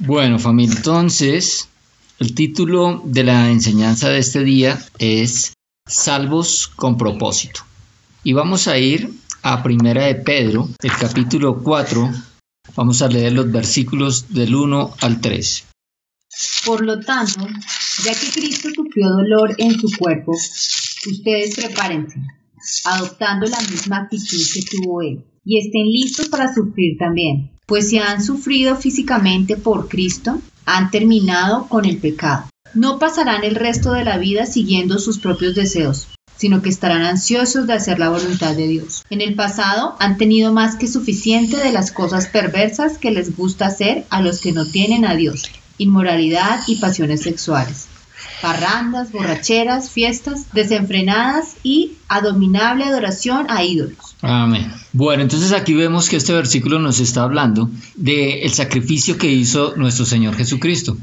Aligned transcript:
Bueno, 0.00 0.38
familia, 0.38 0.76
entonces 0.76 1.68
el 2.20 2.32
título 2.32 3.02
de 3.04 3.24
la 3.24 3.50
enseñanza 3.50 4.08
de 4.08 4.18
este 4.18 4.44
día 4.44 4.78
es 5.00 5.54
Salvos 5.88 6.68
con 6.68 6.96
propósito. 6.96 7.62
Y 8.22 8.32
vamos 8.32 8.68
a 8.68 8.78
ir 8.78 9.10
a 9.42 9.60
Primera 9.60 10.06
de 10.06 10.14
Pedro, 10.14 10.68
el 10.80 10.92
capítulo 10.92 11.60
4. 11.64 12.12
Vamos 12.76 13.02
a 13.02 13.08
leer 13.08 13.32
los 13.32 13.50
versículos 13.50 14.32
del 14.32 14.54
1 14.54 14.94
al 15.00 15.20
3. 15.20 15.64
Por 16.64 16.84
lo 16.84 17.00
tanto, 17.00 17.48
ya 18.04 18.14
que 18.14 18.30
Cristo 18.30 18.68
sufrió 18.72 19.08
dolor 19.08 19.56
en 19.58 19.80
su 19.80 19.90
cuerpo, 19.98 20.30
ustedes 20.30 21.56
prepárense, 21.56 22.20
adoptando 22.84 23.46
la 23.46 23.60
misma 23.62 24.02
actitud 24.02 24.38
que 24.54 24.62
tuvo 24.62 25.02
Él, 25.02 25.24
y 25.44 25.58
estén 25.58 25.86
listos 25.86 26.28
para 26.28 26.54
sufrir 26.54 26.96
también 26.98 27.57
pues 27.68 27.90
si 27.90 27.98
han 27.98 28.24
sufrido 28.24 28.76
físicamente 28.76 29.58
por 29.58 29.88
Cristo, 29.88 30.40
han 30.64 30.90
terminado 30.90 31.68
con 31.68 31.84
el 31.84 31.98
pecado. 31.98 32.48
No 32.72 32.98
pasarán 32.98 33.44
el 33.44 33.56
resto 33.56 33.92
de 33.92 34.04
la 34.04 34.16
vida 34.16 34.46
siguiendo 34.46 34.98
sus 34.98 35.18
propios 35.18 35.54
deseos, 35.54 36.08
sino 36.34 36.62
que 36.62 36.70
estarán 36.70 37.02
ansiosos 37.02 37.66
de 37.66 37.74
hacer 37.74 37.98
la 37.98 38.08
voluntad 38.08 38.56
de 38.56 38.68
Dios. 38.68 39.04
En 39.10 39.20
el 39.20 39.34
pasado 39.34 39.96
han 39.98 40.16
tenido 40.16 40.50
más 40.50 40.76
que 40.76 40.86
suficiente 40.86 41.58
de 41.58 41.72
las 41.72 41.92
cosas 41.92 42.28
perversas 42.28 42.96
que 42.96 43.10
les 43.10 43.36
gusta 43.36 43.66
hacer 43.66 44.06
a 44.08 44.22
los 44.22 44.40
que 44.40 44.52
no 44.52 44.64
tienen 44.64 45.04
a 45.04 45.14
Dios, 45.14 45.50
inmoralidad 45.76 46.60
y 46.66 46.76
pasiones 46.76 47.20
sexuales 47.20 47.87
parrandas, 48.40 49.12
borracheras, 49.12 49.90
fiestas 49.90 50.52
desenfrenadas 50.52 51.56
y 51.62 51.92
abominable 52.08 52.84
adoración 52.84 53.46
a 53.48 53.64
ídolos. 53.64 54.16
Amén. 54.22 54.72
Bueno, 54.92 55.22
entonces 55.22 55.52
aquí 55.52 55.74
vemos 55.74 56.08
que 56.08 56.16
este 56.16 56.32
versículo 56.32 56.78
nos 56.78 57.00
está 57.00 57.22
hablando 57.22 57.70
del 57.96 58.52
sacrificio 58.52 59.18
que 59.18 59.30
hizo 59.30 59.74
nuestro 59.76 60.04
Señor 60.04 60.34
Jesucristo 60.34 60.96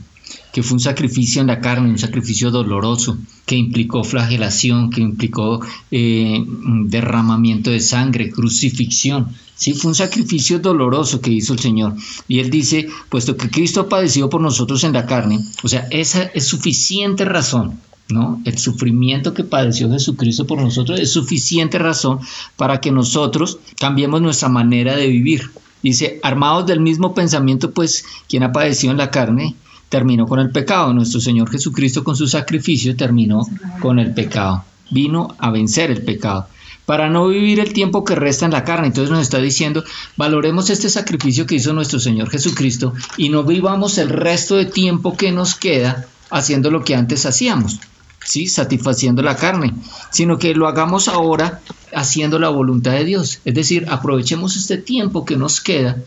que 0.55 0.63
fue 0.63 0.75
un 0.75 0.79
sacrificio 0.79 1.41
en 1.41 1.47
la 1.47 1.59
carne, 1.59 1.89
un 1.89 1.99
sacrificio 1.99 2.49
doloroso, 2.49 3.17
que 3.45 3.57
implicó 3.57 4.05
flagelación, 4.05 4.89
que 4.89 5.01
implicó 5.01 5.59
eh, 5.91 6.45
derramamiento 6.85 7.71
de 7.71 7.81
sangre, 7.81 8.31
crucifixión. 8.31 9.35
Sí, 9.53 9.73
fue 9.73 9.89
un 9.89 9.95
sacrificio 9.95 10.59
doloroso 10.59 11.19
que 11.19 11.31
hizo 11.31 11.51
el 11.51 11.59
Señor. 11.59 11.95
Y 12.29 12.39
Él 12.39 12.49
dice, 12.51 12.87
puesto 13.09 13.35
que 13.35 13.49
Cristo 13.49 13.81
ha 13.81 13.89
padecido 13.89 14.29
por 14.29 14.39
nosotros 14.39 14.85
en 14.85 14.93
la 14.93 15.05
carne, 15.05 15.41
o 15.61 15.67
sea, 15.67 15.89
esa 15.91 16.23
es 16.23 16.45
suficiente 16.45 17.25
razón 17.25 17.77
¿no? 18.07 18.41
El 18.45 18.57
sufrimiento 18.57 19.33
que 19.33 19.43
padeció 19.43 19.91
Jesucristo 19.91 20.47
por 20.47 20.61
nosotros 20.61 21.01
es 21.01 21.11
suficiente 21.11 21.79
razón 21.79 22.19
para 22.55 22.79
que 22.79 22.91
nosotros 22.91 23.59
cambiemos 23.77 24.21
nuestra 24.21 24.47
manera 24.47 24.95
de 24.95 25.07
vivir. 25.07 25.51
Dice, 25.83 26.21
armados 26.23 26.65
del 26.65 26.79
mismo 26.79 27.13
pensamiento, 27.13 27.71
pues 27.71 28.05
quien 28.29 28.43
ha 28.43 28.53
padecido 28.53 28.91
en 28.91 28.99
la 28.99 29.11
carne, 29.11 29.55
terminó 29.89 30.27
con 30.27 30.39
el 30.39 30.51
pecado. 30.51 30.93
Nuestro 30.93 31.19
Señor 31.19 31.49
Jesucristo 31.49 32.03
con 32.03 32.15
su 32.15 32.27
sacrificio 32.27 32.95
terminó 32.95 33.47
con 33.81 33.99
el 33.99 34.13
pecado. 34.13 34.63
Vino 34.91 35.35
a 35.39 35.51
vencer 35.51 35.91
el 35.91 36.03
pecado. 36.03 36.47
Para 36.85 37.09
no 37.09 37.27
vivir 37.27 37.59
el 37.59 37.73
tiempo 37.73 38.03
que 38.03 38.15
resta 38.15 38.45
en 38.45 38.51
la 38.51 38.63
carne. 38.63 38.87
Entonces 38.87 39.11
nos 39.11 39.21
está 39.21 39.39
diciendo, 39.39 39.83
valoremos 40.17 40.69
este 40.69 40.89
sacrificio 40.89 41.45
que 41.45 41.55
hizo 41.55 41.73
nuestro 41.73 41.99
Señor 41.99 42.29
Jesucristo 42.29 42.93
y 43.17 43.29
no 43.29 43.43
vivamos 43.43 43.97
el 43.97 44.09
resto 44.09 44.55
de 44.55 44.65
tiempo 44.65 45.17
que 45.17 45.31
nos 45.31 45.55
queda 45.55 46.05
haciendo 46.29 46.69
lo 46.69 46.83
que 46.83 46.95
antes 46.95 47.25
hacíamos. 47.25 47.79
¿sí? 48.25 48.47
satisfaciendo 48.47 49.21
la 49.21 49.35
carne, 49.35 49.73
sino 50.11 50.37
que 50.37 50.53
lo 50.53 50.67
hagamos 50.67 51.07
ahora 51.07 51.61
haciendo 51.93 52.39
la 52.39 52.49
voluntad 52.49 52.91
de 52.91 53.05
Dios. 53.05 53.39
Es 53.45 53.53
decir, 53.53 53.85
aprovechemos 53.89 54.57
este 54.57 54.77
tiempo 54.77 55.25
que 55.25 55.37
nos 55.37 55.61
queda 55.61 55.97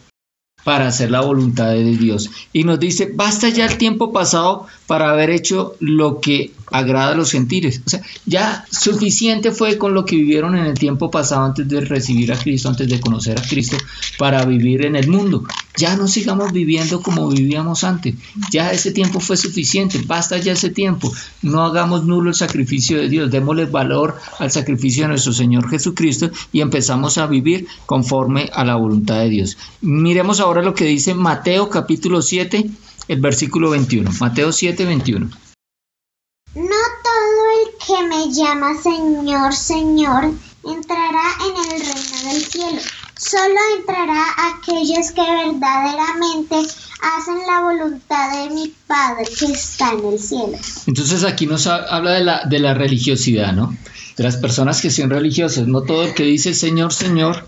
para 0.69 0.89
hacer 0.89 1.11
la 1.11 1.23
voluntad 1.23 1.71
de 1.71 1.97
Dios. 1.97 2.29
Y 2.53 2.63
nos 2.63 2.79
dice, 2.79 3.11
basta 3.15 3.49
ya 3.49 3.65
el 3.65 3.79
tiempo 3.79 4.13
pasado 4.13 4.67
para 4.87 5.09
haber 5.09 5.31
hecho 5.31 5.77
lo 5.81 6.21
que 6.21 6.53
agrada 6.71 7.13
a 7.13 7.15
los 7.15 7.33
gentiles. 7.33 7.81
O 7.87 7.89
sea, 7.89 8.03
ya 8.27 8.67
suficiente 8.71 9.51
fue 9.51 9.79
con 9.79 9.95
lo 9.95 10.05
que 10.05 10.17
vivieron 10.17 10.55
en 10.59 10.67
el 10.67 10.79
tiempo 10.79 11.11
pasado 11.11 11.47
antes 11.47 11.67
de 11.67 11.81
recibir 11.81 12.35
a 12.35 12.39
Cristo, 12.39 12.69
antes 12.69 12.87
de 12.87 13.01
conocer 13.01 13.39
a 13.39 13.49
Cristo, 13.49 13.79
para 14.19 14.45
vivir 14.45 14.85
en 14.85 14.97
el 14.97 15.09
mundo. 15.09 15.43
Ya 15.79 15.97
no 15.97 16.09
sigamos 16.09 16.53
viviendo 16.53 17.01
como 17.01 17.29
vivíamos 17.29 17.85
antes. 17.85 18.17
Ya 18.51 18.73
ese 18.73 18.91
tiempo 18.91 19.21
fue 19.21 19.37
suficiente. 19.37 20.03
Basta 20.05 20.37
ya 20.37 20.53
ese 20.53 20.71
tiempo. 20.71 21.13
No 21.41 21.65
hagamos 21.65 22.05
nulo 22.05 22.31
el 22.31 22.35
sacrificio 22.35 22.99
de 22.99 23.09
Dios. 23.09 23.31
Démosle 23.31 23.67
valor 23.67 24.19
al 24.41 24.51
sacrificio 24.51 25.05
de 25.05 25.11
nuestro 25.11 25.33
Señor 25.33 25.71
Jesucristo 25.71 26.31
y 26.53 26.63
empezamos 26.63 27.17
a 27.17 27.29
vivir 27.29 27.69
conforme 27.87 28.51
a 28.53 28.65
la 28.65 28.75
voluntad 28.75 29.21
de 29.21 29.29
Dios. 29.29 29.57
Miremos 29.81 30.41
ahora 30.41 30.63
lo 30.63 30.75
que 30.75 30.85
dice 30.85 31.15
Mateo 31.15 31.71
capítulo 31.71 32.23
7, 32.23 32.69
el 33.07 33.21
versículo 33.21 33.71
21. 33.71 34.11
Mateo 34.19 34.51
7, 34.51 34.85
21. 34.85 35.31
No 36.55 36.83
todo 37.05 37.43
el 37.61 37.69
que 37.87 38.09
me 38.09 38.35
llama 38.35 38.75
Señor, 38.83 39.55
Señor, 39.55 40.33
entrará 40.65 41.23
en 41.47 41.73
el 41.73 41.81
reino 41.81 42.33
del 42.33 42.43
cielo. 42.43 42.81
Solo 43.17 43.59
entrará 43.77 44.25
aquellos 44.79 45.11
que 45.13 45.21
verdaderamente 45.21 46.57
hacen 46.57 47.37
la 47.47 47.61
voluntad 47.63 48.45
de 48.45 48.55
mi 48.55 48.73
Padre 48.87 49.25
que 49.39 49.47
está 49.47 49.93
en 49.93 50.13
el 50.13 50.19
cielo. 50.19 50.59
Entonces 50.87 51.25
aquí 51.25 51.47
nos 51.47 51.67
habla 51.67 52.13
de 52.13 52.25
la, 52.25 52.45
de 52.45 52.59
la 52.59 52.75
religiosidad, 52.75 53.53
¿no? 53.53 53.77
De 54.17 54.25
las 54.25 54.37
personas 54.37 54.81
que 54.81 54.91
son 54.91 55.11
religiosas. 55.11 55.67
No 55.67 55.83
todo 55.83 56.05
el 56.05 56.15
que 56.15 56.25
dice 56.25 56.55
Señor, 56.55 56.93
Señor 56.93 57.47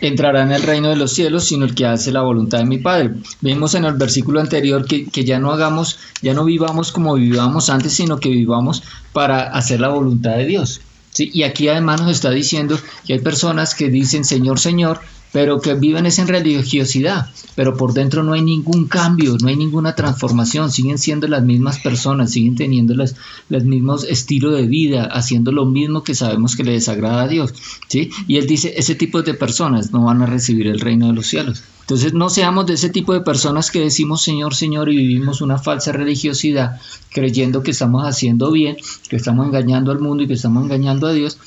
entrará 0.00 0.42
en 0.42 0.52
el 0.52 0.62
reino 0.62 0.90
de 0.90 0.96
los 0.96 1.12
cielos, 1.12 1.44
sino 1.44 1.64
el 1.64 1.74
que 1.74 1.86
hace 1.86 2.12
la 2.12 2.22
voluntad 2.22 2.58
de 2.58 2.66
mi 2.66 2.78
Padre. 2.78 3.14
Vimos 3.40 3.74
en 3.74 3.86
el 3.86 3.94
versículo 3.94 4.40
anterior 4.40 4.84
que, 4.84 5.06
que, 5.06 5.24
ya 5.24 5.38
no 5.38 5.52
hagamos, 5.52 5.98
ya 6.20 6.34
no 6.34 6.44
vivamos 6.44 6.92
como 6.92 7.14
vivíamos 7.14 7.70
antes, 7.70 7.94
sino 7.94 8.18
que 8.18 8.28
vivamos 8.28 8.82
para 9.14 9.44
hacer 9.44 9.80
la 9.80 9.88
voluntad 9.88 10.36
de 10.36 10.44
Dios. 10.44 10.82
¿sí? 11.12 11.30
Y 11.32 11.44
aquí 11.44 11.68
además 11.68 12.02
nos 12.02 12.12
está 12.12 12.30
diciendo 12.30 12.78
que 13.06 13.14
hay 13.14 13.20
personas 13.20 13.74
que 13.74 13.88
dicen 13.88 14.26
Señor, 14.26 14.60
Señor, 14.60 15.00
pero 15.36 15.60
que 15.60 15.74
viven 15.74 16.06
es 16.06 16.18
en 16.18 16.28
religiosidad, 16.28 17.28
pero 17.54 17.76
por 17.76 17.92
dentro 17.92 18.22
no 18.22 18.32
hay 18.32 18.40
ningún 18.40 18.86
cambio, 18.86 19.36
no 19.38 19.48
hay 19.48 19.56
ninguna 19.56 19.94
transformación, 19.94 20.72
siguen 20.72 20.96
siendo 20.96 21.28
las 21.28 21.44
mismas 21.44 21.78
personas, 21.78 22.30
siguen 22.30 22.56
teniendo 22.56 22.94
los 22.94 23.64
mismos 23.64 24.04
estilos 24.04 24.54
de 24.54 24.66
vida, 24.66 25.04
haciendo 25.04 25.52
lo 25.52 25.66
mismo 25.66 26.02
que 26.02 26.14
sabemos 26.14 26.56
que 26.56 26.64
le 26.64 26.72
desagrada 26.72 27.24
a 27.24 27.28
Dios, 27.28 27.52
¿sí? 27.86 28.08
Y 28.26 28.38
él 28.38 28.46
dice, 28.46 28.72
ese 28.78 28.94
tipo 28.94 29.20
de 29.20 29.34
personas 29.34 29.92
no 29.92 30.04
van 30.04 30.22
a 30.22 30.26
recibir 30.26 30.68
el 30.68 30.80
reino 30.80 31.08
de 31.08 31.12
los 31.12 31.26
cielos. 31.26 31.62
Entonces 31.82 32.14
no 32.14 32.30
seamos 32.30 32.64
de 32.64 32.72
ese 32.72 32.88
tipo 32.88 33.12
de 33.12 33.20
personas 33.20 33.70
que 33.70 33.78
decimos 33.78 34.22
Señor, 34.22 34.54
Señor 34.54 34.88
y 34.88 34.96
vivimos 34.96 35.42
una 35.42 35.58
falsa 35.58 35.92
religiosidad 35.92 36.80
creyendo 37.10 37.62
que 37.62 37.70
estamos 37.70 38.04
haciendo 38.04 38.50
bien, 38.50 38.76
que 39.08 39.16
estamos 39.16 39.46
engañando 39.46 39.92
al 39.92 40.00
mundo 40.00 40.24
y 40.24 40.26
que 40.26 40.32
estamos 40.32 40.64
engañando 40.64 41.06
a 41.06 41.12
Dios, 41.12 41.38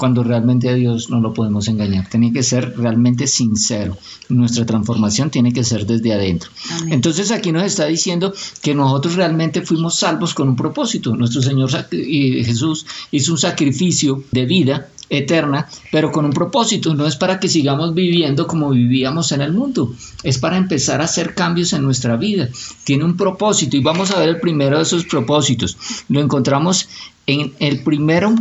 cuando 0.00 0.22
realmente 0.22 0.70
a 0.70 0.72
Dios 0.72 1.10
no 1.10 1.20
lo 1.20 1.34
podemos 1.34 1.68
engañar. 1.68 2.08
Tiene 2.08 2.32
que 2.32 2.42
ser 2.42 2.74
realmente 2.78 3.26
sincero. 3.26 3.98
Nuestra 4.30 4.64
transformación 4.64 5.28
tiene 5.28 5.52
que 5.52 5.62
ser 5.62 5.84
desde 5.84 6.14
adentro. 6.14 6.50
Entonces 6.88 7.30
aquí 7.30 7.52
nos 7.52 7.64
está 7.64 7.84
diciendo 7.84 8.32
que 8.62 8.74
nosotros 8.74 9.16
realmente 9.16 9.60
fuimos 9.60 9.96
salvos 9.96 10.32
con 10.32 10.48
un 10.48 10.56
propósito. 10.56 11.14
Nuestro 11.14 11.42
Señor 11.42 11.70
Jesús 11.90 12.86
hizo 13.10 13.32
un 13.32 13.38
sacrificio 13.38 14.24
de 14.30 14.46
vida 14.46 14.88
eterna, 15.10 15.68
pero 15.92 16.10
con 16.10 16.24
un 16.24 16.32
propósito. 16.32 16.94
No 16.94 17.06
es 17.06 17.16
para 17.16 17.38
que 17.38 17.50
sigamos 17.50 17.92
viviendo 17.92 18.46
como 18.46 18.70
vivíamos 18.70 19.32
en 19.32 19.42
el 19.42 19.52
mundo, 19.52 19.94
es 20.22 20.38
para 20.38 20.56
empezar 20.56 21.02
a 21.02 21.04
hacer 21.04 21.34
cambios 21.34 21.74
en 21.74 21.82
nuestra 21.82 22.16
vida. 22.16 22.48
Tiene 22.84 23.04
un 23.04 23.18
propósito 23.18 23.76
y 23.76 23.80
vamos 23.80 24.12
a 24.12 24.18
ver 24.18 24.30
el 24.30 24.40
primero 24.40 24.78
de 24.78 24.84
esos 24.84 25.04
propósitos. 25.04 25.76
Lo 26.08 26.22
encontramos 26.22 26.88
en 27.26 27.52
el 27.58 27.82
primero 27.82 28.34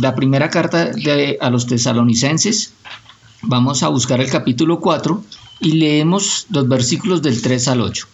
la 0.00 0.14
primera 0.14 0.50
carta 0.50 0.90
a 1.40 1.50
los 1.50 1.66
tesalonicenses, 1.66 2.72
vamos 3.42 3.82
a 3.82 3.88
buscar 3.88 4.20
el 4.20 4.30
capítulo 4.30 4.80
4 4.80 5.24
y 5.60 5.72
leemos 5.72 6.46
los 6.50 6.68
versículos 6.68 7.22
del 7.22 7.40
3 7.40 7.68
al 7.68 7.80
8. 7.80 8.08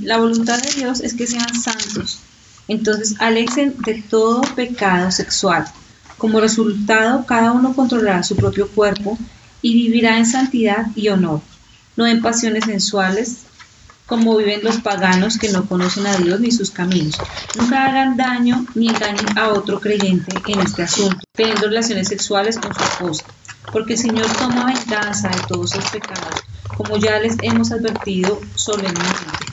La 0.00 0.18
voluntad 0.18 0.60
de 0.62 0.72
Dios 0.72 1.00
es 1.00 1.14
que 1.14 1.26
sean 1.26 1.54
santos, 1.54 2.20
entonces 2.68 3.16
alecen 3.20 3.74
de 3.84 4.02
todo 4.02 4.42
pecado 4.54 5.10
sexual. 5.10 5.66
Como 6.18 6.40
resultado, 6.40 7.26
cada 7.26 7.52
uno 7.52 7.74
controlará 7.74 8.22
su 8.22 8.36
propio 8.36 8.68
cuerpo 8.68 9.18
y 9.60 9.74
vivirá 9.74 10.18
en 10.18 10.26
santidad 10.26 10.86
y 10.94 11.08
honor, 11.08 11.40
no 11.96 12.06
en 12.06 12.22
pasiones 12.22 12.64
sensuales, 12.64 13.44
como 14.12 14.36
viven 14.36 14.62
los 14.62 14.76
paganos 14.76 15.38
que 15.38 15.48
no 15.48 15.64
conocen 15.64 16.06
a 16.06 16.18
Dios 16.18 16.38
ni 16.38 16.50
sus 16.50 16.70
caminos. 16.70 17.16
Nunca 17.58 17.86
hagan 17.86 18.18
daño 18.18 18.66
ni 18.74 18.90
engañen 18.90 19.38
a 19.38 19.48
otro 19.48 19.80
creyente 19.80 20.34
en 20.48 20.60
este 20.60 20.82
asunto, 20.82 21.16
teniendo 21.32 21.62
relaciones 21.68 22.08
sexuales 22.08 22.58
con 22.58 22.74
su 22.74 22.84
esposa, 22.84 23.24
porque 23.72 23.94
el 23.94 23.98
Señor 23.98 24.26
toma 24.38 24.66
venganza 24.66 25.30
de 25.30 25.40
todos 25.48 25.70
sus 25.70 25.84
pecados, 25.86 26.42
como 26.76 26.98
ya 26.98 27.20
les 27.20 27.36
hemos 27.40 27.72
advertido 27.72 28.38
solemnemente. 28.54 29.46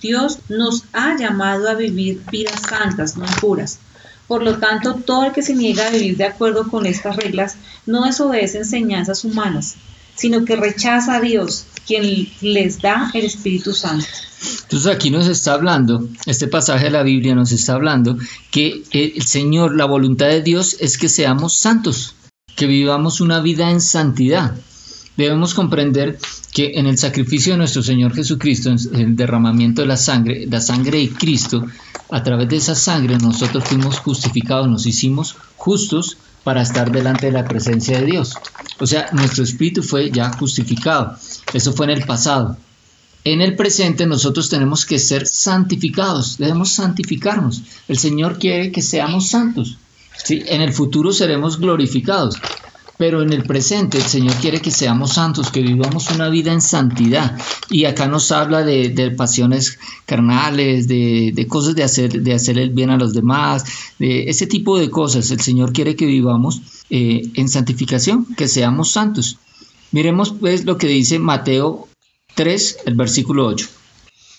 Dios 0.00 0.38
nos 0.48 0.84
ha 0.94 1.14
llamado 1.18 1.68
a 1.68 1.74
vivir 1.74 2.22
vidas 2.32 2.62
santas, 2.62 3.18
no 3.18 3.26
impuras. 3.26 3.78
Por 4.26 4.42
lo 4.42 4.56
tanto, 4.56 4.94
todo 4.94 5.26
el 5.26 5.32
que 5.32 5.42
se 5.42 5.54
niega 5.54 5.86
a 5.86 5.90
vivir 5.90 6.16
de 6.16 6.24
acuerdo 6.24 6.70
con 6.70 6.86
estas 6.86 7.16
reglas 7.16 7.56
no 7.84 8.06
desobedece 8.06 8.56
enseñanzas 8.56 9.22
humanas, 9.26 9.76
sino 10.18 10.44
que 10.44 10.56
rechaza 10.56 11.16
a 11.16 11.20
Dios, 11.20 11.64
quien 11.86 12.28
les 12.40 12.80
da 12.80 13.10
el 13.14 13.24
Espíritu 13.24 13.72
Santo. 13.72 14.06
Entonces 14.62 14.92
aquí 14.92 15.10
nos 15.10 15.26
está 15.26 15.54
hablando, 15.54 16.08
este 16.26 16.46
pasaje 16.46 16.86
de 16.86 16.90
la 16.90 17.02
Biblia 17.02 17.34
nos 17.34 17.52
está 17.52 17.74
hablando 17.74 18.18
que 18.50 18.82
el 18.92 19.22
Señor, 19.22 19.74
la 19.76 19.84
voluntad 19.84 20.26
de 20.26 20.42
Dios 20.42 20.76
es 20.80 20.98
que 20.98 21.08
seamos 21.08 21.54
santos, 21.54 22.14
que 22.54 22.66
vivamos 22.66 23.20
una 23.20 23.40
vida 23.40 23.70
en 23.70 23.80
santidad. 23.80 24.54
Debemos 25.16 25.54
comprender 25.54 26.18
que 26.52 26.72
en 26.74 26.86
el 26.86 26.98
sacrificio 26.98 27.52
de 27.52 27.58
nuestro 27.58 27.82
Señor 27.82 28.14
Jesucristo, 28.14 28.70
en 28.70 29.00
el 29.00 29.16
derramamiento 29.16 29.82
de 29.82 29.88
la 29.88 29.96
sangre, 29.96 30.46
la 30.48 30.60
sangre 30.60 30.98
de 30.98 31.10
Cristo, 31.10 31.66
a 32.10 32.22
través 32.22 32.48
de 32.48 32.56
esa 32.56 32.74
sangre 32.74 33.18
nosotros 33.18 33.64
fuimos 33.64 33.98
justificados, 33.98 34.68
nos 34.68 34.86
hicimos 34.86 35.36
justos 35.56 36.18
para 36.44 36.62
estar 36.62 36.90
delante 36.90 37.26
de 37.26 37.32
la 37.32 37.44
presencia 37.44 38.00
de 38.00 38.06
Dios. 38.06 38.34
O 38.78 38.86
sea, 38.86 39.10
nuestro 39.12 39.44
espíritu 39.44 39.82
fue 39.82 40.10
ya 40.10 40.32
justificado. 40.32 41.16
Eso 41.52 41.72
fue 41.72 41.86
en 41.86 41.92
el 41.92 42.04
pasado. 42.04 42.56
En 43.24 43.40
el 43.40 43.56
presente 43.56 44.06
nosotros 44.06 44.48
tenemos 44.48 44.86
que 44.86 44.98
ser 44.98 45.26
santificados, 45.26 46.38
debemos 46.38 46.70
santificarnos. 46.70 47.62
El 47.88 47.98
Señor 47.98 48.38
quiere 48.38 48.72
que 48.72 48.80
seamos 48.80 49.28
santos. 49.28 49.76
En 50.28 50.62
el 50.62 50.72
futuro 50.72 51.12
seremos 51.12 51.58
glorificados, 51.58 52.36
pero 52.98 53.22
en 53.22 53.32
el 53.32 53.44
presente 53.44 53.96
el 53.96 54.04
Señor 54.04 54.34
quiere 54.34 54.60
que 54.60 54.72
seamos 54.72 55.14
santos, 55.14 55.50
que 55.50 55.62
vivamos 55.62 56.10
una 56.10 56.28
vida 56.28 56.52
en 56.52 56.60
santidad. 56.60 57.38
Y 57.70 57.84
acá 57.84 58.08
nos 58.08 58.32
habla 58.32 58.64
de, 58.64 59.14
pasiones 59.16 59.78
carnales, 60.04 60.88
de, 60.88 61.46
cosas 61.48 61.76
de 61.76 61.84
hacer, 61.84 62.20
de 62.20 62.34
hacer 62.34 62.58
el 62.58 62.70
bien 62.70 62.90
a 62.90 62.98
los 62.98 63.14
demás, 63.14 63.64
de 64.00 64.28
ese 64.28 64.48
tipo 64.48 64.78
de 64.78 64.90
cosas. 64.90 65.30
El 65.30 65.40
Señor 65.40 65.72
quiere 65.72 65.94
que 65.94 66.06
vivamos 66.06 66.60
eh, 66.90 67.22
en 67.34 67.48
santificación, 67.48 68.26
que 68.36 68.48
seamos 68.48 68.90
santos. 68.90 69.38
Miremos 69.92 70.34
pues 70.38 70.64
lo 70.64 70.76
que 70.76 70.88
dice 70.88 71.20
Mateo 71.20 71.88
3, 72.34 72.78
el 72.84 72.94
versículo 72.94 73.46
8. 73.46 73.68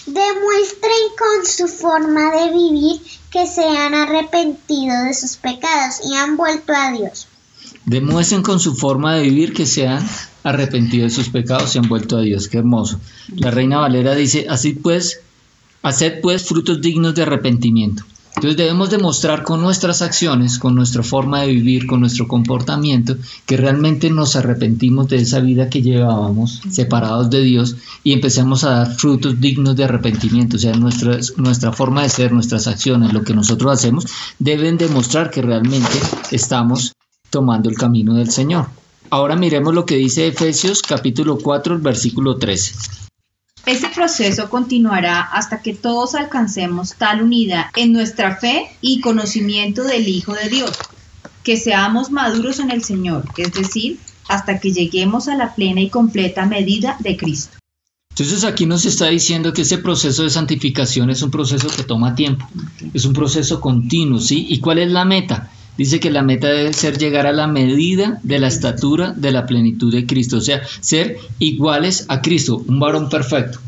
Demuestren 0.06 0.92
con 1.18 1.46
su 1.46 1.68
forma 1.68 2.32
de 2.32 2.52
vivir 2.52 3.02
que 3.32 3.48
se 3.48 3.64
han 3.64 3.94
arrepentido 3.94 5.04
de 5.06 5.14
sus 5.14 5.38
pecados 5.38 6.02
y 6.04 6.16
han 6.16 6.36
vuelto 6.36 6.74
a 6.76 6.92
Dios. 6.92 7.28
Demuestren 7.90 8.44
con 8.44 8.60
su 8.60 8.76
forma 8.76 9.16
de 9.16 9.24
vivir 9.24 9.52
que 9.52 9.66
se 9.66 9.88
han 9.88 10.06
arrepentido 10.44 11.06
de 11.06 11.10
sus 11.10 11.30
pecados 11.30 11.74
y 11.74 11.80
han 11.80 11.90
vuelto 11.90 12.18
a 12.18 12.22
Dios. 12.22 12.48
Qué 12.48 12.60
hermoso. 12.60 13.00
La 13.36 13.50
Reina 13.50 13.80
Valera 13.80 14.14
dice, 14.14 14.46
así 14.48 14.74
pues, 14.74 15.22
haced 15.82 16.22
pues 16.22 16.46
frutos 16.46 16.82
dignos 16.82 17.16
de 17.16 17.24
arrepentimiento. 17.24 18.04
Entonces 18.36 18.58
debemos 18.58 18.92
demostrar 18.92 19.42
con 19.42 19.62
nuestras 19.62 20.04
acciones, 20.04 20.60
con 20.60 20.76
nuestra 20.76 21.02
forma 21.02 21.42
de 21.42 21.48
vivir, 21.48 21.88
con 21.88 22.02
nuestro 22.02 22.28
comportamiento, 22.28 23.18
que 23.48 23.58
realmente 23.58 24.12
nos 24.12 24.36
arrepentimos 24.36 25.08
de 25.08 25.18
esa 25.18 25.40
vida 25.40 25.68
que 25.68 25.82
llevábamos 25.82 26.62
separados 26.70 27.32
de 27.32 27.42
Dios 27.42 27.76
y 28.04 28.14
empecemos 28.14 28.64
a 28.66 28.70
dar 28.70 28.96
frutos 28.96 29.42
dignos 29.42 29.76
de 29.76 29.86
arrepentimiento. 29.86 30.58
O 30.58 30.60
sea, 30.60 30.76
nuestra, 30.76 31.18
nuestra 31.38 31.74
forma 31.74 32.04
de 32.04 32.10
ser, 32.10 32.34
nuestras 32.34 32.68
acciones, 32.68 33.14
lo 33.14 33.24
que 33.24 33.34
nosotros 33.34 33.74
hacemos, 33.74 34.06
deben 34.38 34.78
demostrar 34.78 35.32
que 35.32 35.42
realmente 35.42 35.98
estamos 36.30 36.94
tomando 37.30 37.70
el 37.70 37.78
camino 37.78 38.14
del 38.16 38.32
Señor. 38.32 38.68
Ahora 39.10 39.36
miremos 39.36 39.74
lo 39.74 39.86
que 39.86 39.96
dice 39.96 40.28
Efesios 40.28 40.82
capítulo 40.82 41.38
4, 41.38 41.80
versículo 41.80 42.38
13. 42.38 42.76
Este 43.66 43.90
proceso 43.90 44.50
continuará 44.50 45.22
hasta 45.22 45.62
que 45.62 45.74
todos 45.74 46.16
alcancemos 46.16 46.96
tal 46.96 47.22
unidad 47.22 47.66
en 47.76 47.92
nuestra 47.92 48.38
fe 48.38 48.68
y 48.82 49.02
conocimiento 49.02 49.84
del 49.84 50.08
Hijo 50.08 50.34
de 50.34 50.50
Dios, 50.50 50.72
que 51.44 51.58
seamos 51.58 52.12
maduros 52.12 52.60
en 52.60 52.72
el 52.72 52.84
Señor, 52.84 53.26
es 53.38 53.54
decir, 53.54 54.00
hasta 54.28 54.60
que 54.60 54.72
lleguemos 54.72 55.28
a 55.28 55.36
la 55.36 55.56
plena 55.56 55.82
y 55.82 55.90
completa 55.90 56.46
medida 56.46 56.98
de 57.00 57.18
Cristo. 57.18 57.58
Entonces 58.12 58.44
aquí 58.44 58.66
nos 58.66 58.86
está 58.86 59.08
diciendo 59.08 59.54
que 59.54 59.62
ese 59.62 59.78
proceso 59.78 60.24
de 60.24 60.30
santificación 60.30 61.10
es 61.10 61.22
un 61.22 61.32
proceso 61.32 61.68
que 61.68 61.84
toma 61.84 62.16
tiempo, 62.16 62.48
es 62.94 63.06
un 63.06 63.14
proceso 63.14 63.62
continuo, 63.62 64.20
¿sí? 64.20 64.46
¿Y 64.50 64.60
cuál 64.60 64.80
es 64.80 64.92
la 64.92 65.06
meta? 65.06 65.52
Dice 65.80 66.02
que 66.02 66.12
la 66.12 66.24
meta 66.24 66.50
debe 66.50 66.74
ser 66.74 66.98
llegar 66.98 67.26
a 67.26 67.32
la 67.32 67.48
medida 67.48 68.20
de 68.24 68.38
la 68.38 68.50
estatura 68.50 69.14
de 69.16 69.32
la 69.32 69.46
plenitud 69.46 69.94
de 69.94 70.06
Cristo, 70.06 70.36
o 70.36 70.42
sea, 70.42 70.62
ser 70.82 71.20
iguales 71.40 72.04
a 72.10 72.22
Cristo, 72.22 72.62
un 72.68 72.82
varón 72.82 73.08
perfecto. 73.08 73.60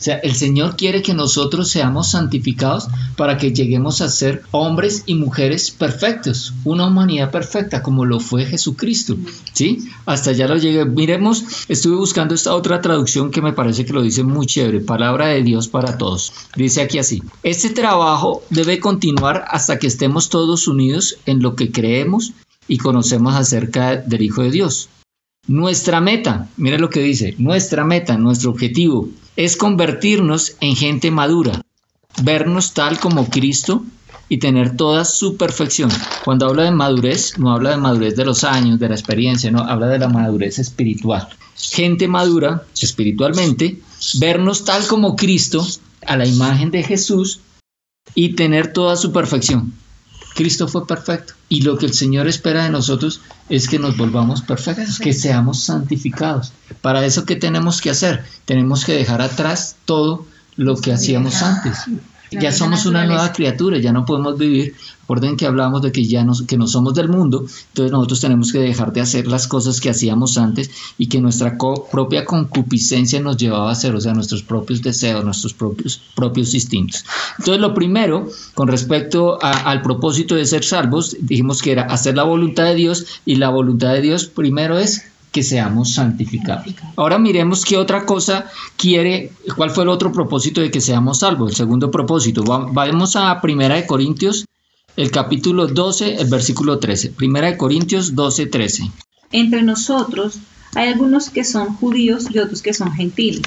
O 0.00 0.02
sea, 0.02 0.16
el 0.16 0.34
Señor 0.34 0.76
quiere 0.76 1.02
que 1.02 1.12
nosotros 1.12 1.68
seamos 1.68 2.12
santificados 2.12 2.88
para 3.16 3.36
que 3.36 3.52
lleguemos 3.52 4.00
a 4.00 4.08
ser 4.08 4.42
hombres 4.50 5.02
y 5.04 5.14
mujeres 5.14 5.70
perfectos, 5.70 6.54
una 6.64 6.86
humanidad 6.86 7.30
perfecta 7.30 7.82
como 7.82 8.06
lo 8.06 8.18
fue 8.18 8.46
Jesucristo. 8.46 9.18
¿Sí? 9.52 9.90
Hasta 10.06 10.30
allá 10.30 10.48
lo 10.48 10.56
llegué. 10.56 10.86
Miremos, 10.86 11.44
estuve 11.68 11.96
buscando 11.96 12.34
esta 12.34 12.54
otra 12.54 12.80
traducción 12.80 13.30
que 13.30 13.42
me 13.42 13.52
parece 13.52 13.84
que 13.84 13.92
lo 13.92 14.00
dice 14.00 14.22
muy 14.22 14.46
chévere, 14.46 14.80
palabra 14.80 15.26
de 15.26 15.42
Dios 15.42 15.68
para 15.68 15.98
todos. 15.98 16.32
Dice 16.56 16.80
aquí 16.80 16.98
así, 16.98 17.22
este 17.42 17.68
trabajo 17.68 18.42
debe 18.48 18.80
continuar 18.80 19.44
hasta 19.48 19.78
que 19.78 19.86
estemos 19.86 20.30
todos 20.30 20.66
unidos 20.66 21.18
en 21.26 21.42
lo 21.42 21.56
que 21.56 21.72
creemos 21.72 22.32
y 22.66 22.78
conocemos 22.78 23.34
acerca 23.34 23.96
del 23.96 24.22
Hijo 24.22 24.44
de 24.44 24.50
Dios. 24.50 24.88
Nuestra 25.46 26.00
meta, 26.00 26.48
mire 26.56 26.78
lo 26.78 26.88
que 26.88 27.00
dice, 27.00 27.34
nuestra 27.36 27.84
meta, 27.84 28.16
nuestro 28.16 28.50
objetivo 28.50 29.10
es 29.40 29.56
convertirnos 29.56 30.56
en 30.60 30.76
gente 30.76 31.10
madura, 31.10 31.62
vernos 32.22 32.74
tal 32.74 32.98
como 32.98 33.30
Cristo 33.30 33.82
y 34.28 34.36
tener 34.36 34.76
toda 34.76 35.06
su 35.06 35.38
perfección. 35.38 35.90
Cuando 36.26 36.44
habla 36.46 36.64
de 36.64 36.72
madurez, 36.72 37.38
no 37.38 37.50
habla 37.50 37.70
de 37.70 37.78
madurez 37.78 38.16
de 38.16 38.26
los 38.26 38.44
años, 38.44 38.78
de 38.78 38.90
la 38.90 38.96
experiencia, 38.96 39.50
no, 39.50 39.60
habla 39.60 39.86
de 39.86 39.98
la 39.98 40.08
madurez 40.08 40.58
espiritual. 40.58 41.26
Gente 41.56 42.06
madura 42.06 42.64
espiritualmente, 42.82 43.80
vernos 44.18 44.66
tal 44.66 44.86
como 44.86 45.16
Cristo, 45.16 45.66
a 46.06 46.18
la 46.18 46.26
imagen 46.26 46.70
de 46.70 46.82
Jesús 46.82 47.40
y 48.14 48.34
tener 48.34 48.74
toda 48.74 48.94
su 48.96 49.10
perfección. 49.10 49.72
Cristo 50.34 50.68
fue 50.68 50.86
perfecto. 50.86 51.34
Y 51.48 51.62
lo 51.62 51.76
que 51.76 51.86
el 51.86 51.94
Señor 51.94 52.28
espera 52.28 52.64
de 52.64 52.70
nosotros 52.70 53.20
es 53.48 53.68
que 53.68 53.78
nos 53.78 53.96
volvamos 53.96 54.42
perfectos, 54.42 54.98
que 54.98 55.12
seamos 55.12 55.62
santificados. 55.62 56.52
Para 56.80 57.04
eso, 57.04 57.24
¿qué 57.24 57.36
tenemos 57.36 57.80
que 57.80 57.90
hacer? 57.90 58.24
Tenemos 58.44 58.84
que 58.84 58.94
dejar 58.94 59.22
atrás 59.22 59.76
todo 59.84 60.26
lo 60.56 60.76
que 60.76 60.92
hacíamos 60.92 61.42
antes 61.42 61.86
ya 62.30 62.52
somos 62.52 62.86
una 62.86 63.04
nueva 63.04 63.32
criatura, 63.32 63.78
ya 63.78 63.92
no 63.92 64.04
podemos 64.04 64.38
vivir. 64.38 64.74
Recuerden 65.02 65.36
que 65.36 65.46
hablábamos 65.46 65.82
de 65.82 65.90
que 65.90 66.04
ya 66.06 66.24
no, 66.24 66.34
que 66.46 66.56
no 66.56 66.68
somos 66.68 66.94
del 66.94 67.08
mundo, 67.08 67.44
entonces 67.68 67.90
nosotros 67.90 68.20
tenemos 68.20 68.52
que 68.52 68.60
dejar 68.60 68.92
de 68.92 69.00
hacer 69.00 69.26
las 69.26 69.48
cosas 69.48 69.80
que 69.80 69.90
hacíamos 69.90 70.38
antes 70.38 70.70
y 70.98 71.08
que 71.08 71.20
nuestra 71.20 71.58
propia 71.90 72.24
concupiscencia 72.24 73.20
nos 73.20 73.36
llevaba 73.36 73.70
a 73.70 73.72
hacer, 73.72 73.92
o 73.96 74.00
sea, 74.00 74.14
nuestros 74.14 74.44
propios 74.44 74.82
deseos, 74.82 75.24
nuestros 75.24 75.52
propios, 75.52 76.00
propios 76.14 76.54
instintos. 76.54 77.04
Entonces, 77.40 77.60
lo 77.60 77.74
primero, 77.74 78.28
con 78.54 78.68
respecto 78.68 79.42
al 79.42 79.82
propósito 79.82 80.36
de 80.36 80.46
ser 80.46 80.62
salvos, 80.62 81.16
dijimos 81.20 81.60
que 81.60 81.72
era 81.72 81.82
hacer 81.82 82.14
la 82.14 82.22
voluntad 82.22 82.66
de 82.66 82.76
Dios 82.76 83.06
y 83.26 83.34
la 83.34 83.48
voluntad 83.48 83.92
de 83.94 84.02
Dios 84.02 84.26
primero 84.26 84.78
es 84.78 85.02
que 85.32 85.42
seamos 85.42 85.94
santificados. 85.94 86.74
Ahora 86.96 87.18
miremos 87.18 87.64
qué 87.64 87.76
otra 87.76 88.04
cosa 88.04 88.46
quiere, 88.76 89.32
cuál 89.56 89.70
fue 89.70 89.84
el 89.84 89.90
otro 89.90 90.12
propósito 90.12 90.60
de 90.60 90.70
que 90.70 90.80
seamos 90.80 91.20
salvos, 91.20 91.50
el 91.50 91.56
segundo 91.56 91.90
propósito. 91.90 92.42
Vamos 92.44 93.16
a 93.16 93.40
Primera 93.40 93.76
de 93.76 93.86
Corintios, 93.86 94.46
el 94.96 95.10
capítulo 95.10 95.66
12, 95.66 96.16
el 96.16 96.28
versículo 96.28 96.78
13. 96.78 97.10
Primera 97.10 97.48
de 97.48 97.56
Corintios 97.56 98.14
12, 98.14 98.46
13. 98.46 98.90
Entre 99.32 99.62
nosotros 99.62 100.38
hay 100.74 100.88
algunos 100.88 101.30
que 101.30 101.44
son 101.44 101.76
judíos 101.76 102.26
y 102.30 102.38
otros 102.38 102.62
que 102.62 102.74
son 102.74 102.92
gentiles. 102.92 103.42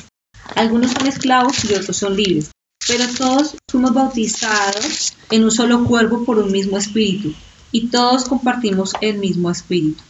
Algunos 0.55 0.91
son 0.91 1.07
esclavos 1.07 1.63
y 1.65 1.73
otros 1.73 1.97
son 1.97 2.15
libres. 2.15 2.51
Pero 2.87 3.05
todos 3.17 3.55
fuimos 3.69 3.93
bautizados 3.93 5.13
en 5.31 5.43
un 5.43 5.51
solo 5.51 5.85
cuerpo 5.85 6.25
por 6.25 6.37
un 6.37 6.51
mismo 6.51 6.77
espíritu 6.77 7.33
y 7.71 7.87
todos 7.87 8.25
compartimos 8.25 8.93
el 9.01 9.17
mismo 9.17 9.49
espíritu. 9.49 10.03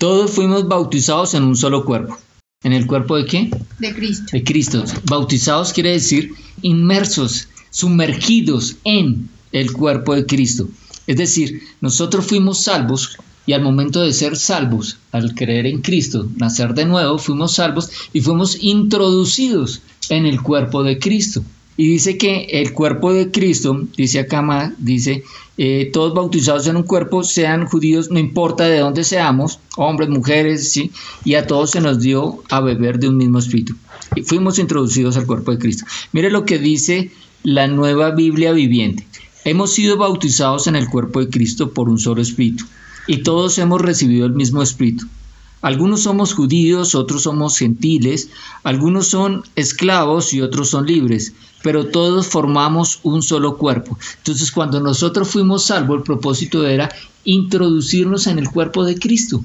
Todos 0.00 0.30
fuimos 0.30 0.66
bautizados 0.66 1.34
en 1.34 1.42
un 1.42 1.54
solo 1.54 1.84
cuerpo. 1.84 2.16
¿En 2.62 2.72
el 2.72 2.86
cuerpo 2.86 3.16
de 3.16 3.26
qué? 3.26 3.50
De 3.78 3.94
Cristo. 3.94 4.24
De 4.32 4.42
Cristo. 4.42 4.84
Bautizados 5.04 5.74
quiere 5.74 5.90
decir 5.90 6.32
inmersos, 6.62 7.48
sumergidos 7.68 8.76
en 8.84 9.28
el 9.52 9.74
cuerpo 9.74 10.14
de 10.14 10.24
Cristo. 10.24 10.70
Es 11.06 11.18
decir, 11.18 11.60
nosotros 11.82 12.24
fuimos 12.24 12.62
salvos 12.62 13.18
y 13.44 13.52
al 13.52 13.60
momento 13.60 14.00
de 14.00 14.14
ser 14.14 14.38
salvos, 14.38 14.96
al 15.12 15.34
creer 15.34 15.66
en 15.66 15.82
Cristo, 15.82 16.30
nacer 16.36 16.72
de 16.72 16.86
nuevo, 16.86 17.18
fuimos 17.18 17.52
salvos 17.52 17.90
y 18.14 18.22
fuimos 18.22 18.56
introducidos 18.62 19.82
en 20.08 20.24
el 20.24 20.40
cuerpo 20.40 20.82
de 20.82 20.98
Cristo. 20.98 21.44
Y 21.76 21.86
dice 21.86 22.18
que 22.18 22.46
el 22.50 22.72
cuerpo 22.72 23.12
de 23.12 23.30
Cristo, 23.30 23.86
dice 23.96 24.20
acá, 24.20 24.74
dice, 24.78 25.24
eh, 25.56 25.90
todos 25.92 26.14
bautizados 26.14 26.66
en 26.66 26.76
un 26.76 26.82
cuerpo, 26.82 27.22
sean 27.22 27.66
judíos, 27.66 28.10
no 28.10 28.18
importa 28.18 28.64
de 28.64 28.80
dónde 28.80 29.04
seamos, 29.04 29.60
hombres, 29.76 30.08
mujeres, 30.08 30.72
¿sí? 30.72 30.90
y 31.24 31.34
a 31.34 31.46
todos 31.46 31.70
se 31.70 31.80
nos 31.80 32.00
dio 32.00 32.42
a 32.50 32.60
beber 32.60 32.98
de 32.98 33.08
un 33.08 33.16
mismo 33.16 33.38
espíritu. 33.38 33.74
Y 34.14 34.22
fuimos 34.22 34.58
introducidos 34.58 35.16
al 35.16 35.26
cuerpo 35.26 35.52
de 35.52 35.58
Cristo. 35.58 35.86
Mire 36.12 36.30
lo 36.30 36.44
que 36.44 36.58
dice 36.58 37.10
la 37.42 37.66
nueva 37.66 38.10
Biblia 38.10 38.52
viviente. 38.52 39.06
Hemos 39.44 39.72
sido 39.72 39.96
bautizados 39.96 40.66
en 40.66 40.76
el 40.76 40.88
cuerpo 40.88 41.20
de 41.20 41.30
Cristo 41.30 41.72
por 41.72 41.88
un 41.88 41.98
solo 41.98 42.20
espíritu, 42.20 42.66
y 43.06 43.18
todos 43.18 43.58
hemos 43.58 43.80
recibido 43.80 44.26
el 44.26 44.32
mismo 44.32 44.62
espíritu. 44.62 45.06
Algunos 45.62 46.02
somos 46.02 46.32
judíos, 46.32 46.94
otros 46.94 47.24
somos 47.24 47.58
gentiles, 47.58 48.30
algunos 48.64 49.08
son 49.08 49.44
esclavos 49.56 50.32
y 50.32 50.40
otros 50.40 50.70
son 50.70 50.86
libres, 50.86 51.34
pero 51.62 51.86
todos 51.88 52.28
formamos 52.28 53.00
un 53.02 53.22
solo 53.22 53.58
cuerpo. 53.58 53.98
Entonces 54.18 54.52
cuando 54.52 54.80
nosotros 54.80 55.28
fuimos 55.28 55.64
salvos, 55.64 55.98
el 55.98 56.02
propósito 56.04 56.66
era 56.66 56.90
introducirnos 57.24 58.26
en 58.26 58.38
el 58.38 58.50
cuerpo 58.50 58.84
de 58.84 58.98
Cristo. 58.98 59.44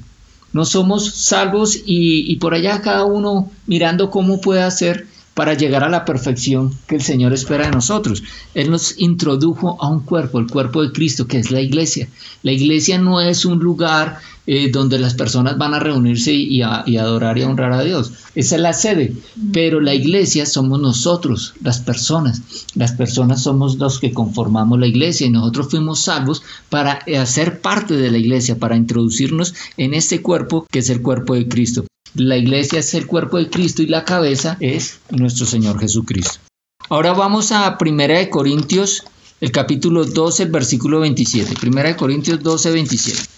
No 0.53 0.63
somos 0.63 1.13
salvos 1.13 1.77
y, 1.85 2.33
por 2.37 2.53
allá 2.53 2.81
cada 2.81 3.03
uno 3.03 3.51
mirando 3.67 4.09
cómo 4.09 4.39
puede 4.39 4.63
hacer 4.63 5.07
para 5.33 5.53
llegar 5.53 5.83
a 5.83 5.89
la 5.89 6.05
perfección 6.05 6.73
que 6.87 6.95
el 6.95 7.01
Señor 7.01 7.33
espera 7.33 7.65
de 7.65 7.71
nosotros. 7.71 8.23
Él 8.53 8.71
nos 8.71 8.97
introdujo 8.97 9.77
a 9.81 9.89
un 9.89 9.99
cuerpo, 9.99 10.39
el 10.39 10.47
cuerpo 10.47 10.81
de 10.81 10.93
Cristo, 10.93 11.27
que 11.27 11.39
es 11.39 11.51
la 11.51 11.59
iglesia. 11.59 12.07
La 12.41 12.53
iglesia 12.53 12.97
no 12.97 13.19
es 13.19 13.43
un 13.43 13.59
lugar 13.59 14.19
eh, 14.47 14.69
donde 14.71 14.99
las 14.99 15.13
personas 15.13 15.57
van 15.57 15.73
a 15.73 15.79
reunirse 15.79 16.31
y, 16.33 16.61
y, 16.85 16.97
adorar 16.97 17.37
y 17.37 17.43
a 17.43 17.49
honrar 17.49 17.73
a 17.73 17.83
Dios. 17.83 18.11
Esa 18.35 18.55
es 18.55 18.61
la 18.61 18.73
sede. 18.73 19.13
Pero 19.51 19.81
la 19.81 19.93
iglesia 19.93 20.45
somos 20.45 20.79
nosotros, 20.79 21.53
las 21.61 21.79
personas. 21.79 22.41
Las 22.75 22.91
personas 22.91 23.41
somos 23.41 23.77
los 23.77 23.99
que 23.99 24.13
conformamos 24.13 24.79
la 24.79 24.87
iglesia 24.87 25.27
y 25.27 25.31
nosotros 25.31 25.69
fuimos 25.69 26.01
salvos 26.01 26.43
para 26.69 26.99
hacer 27.19 27.61
parte 27.61 27.95
de 27.95 28.11
la 28.11 28.17
iglesia, 28.17 28.59
para 28.59 28.75
introducirnos 28.75 29.53
en 29.77 29.93
este 29.93 30.21
cuerpo 30.21 30.65
que 30.71 30.79
es 30.79 30.89
el 30.89 31.01
cuerpo 31.01 31.33
de 31.33 31.47
Cristo. 31.47 31.85
La 32.13 32.37
iglesia 32.37 32.79
es 32.79 32.93
el 32.93 33.07
cuerpo 33.07 33.37
de 33.37 33.49
Cristo 33.49 33.81
y 33.81 33.87
la 33.87 34.05
cabeza 34.05 34.57
es 34.61 34.99
nuestro 35.09 35.45
Señor 35.45 35.79
Jesucristo. 35.79 36.39
Ahora 36.87 37.13
vamos 37.13 37.51
a 37.51 37.77
Primera 37.77 38.19
de 38.19 38.29
Corintios, 38.29 39.03
el 39.41 39.51
capítulo 39.51 40.05
12, 40.05 40.43
el 40.43 40.51
versículo 40.51 40.99
27. 40.99 41.55
Primera 41.59 41.89
de 41.89 41.95
Corintios 41.95 42.41
12, 42.41 42.71
27. 42.71 43.34